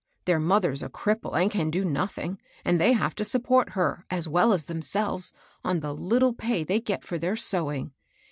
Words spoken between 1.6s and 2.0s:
do